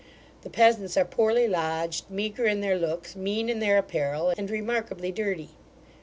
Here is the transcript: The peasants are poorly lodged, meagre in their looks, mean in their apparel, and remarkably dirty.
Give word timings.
The 0.41 0.49
peasants 0.49 0.97
are 0.97 1.05
poorly 1.05 1.47
lodged, 1.47 2.09
meagre 2.09 2.45
in 2.47 2.61
their 2.61 2.75
looks, 2.75 3.15
mean 3.15 3.49
in 3.49 3.59
their 3.59 3.77
apparel, 3.77 4.33
and 4.35 4.49
remarkably 4.49 5.11
dirty. 5.11 5.49